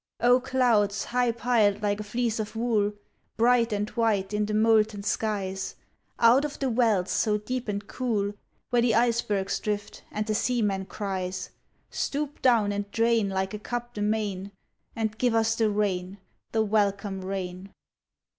[0.19, 2.91] O clouds high piled like a fleece of wool
[3.37, 5.75] Bright and white in the molten skies,
[6.17, 8.33] Out of the wells so deep and cool
[8.71, 11.51] Where the icebergs drift and the seaman cries,
[11.91, 14.51] Stoop down and drain iike a cup the main,
[14.95, 16.17] And give us the rain—
[16.51, 17.71] the welcome rain.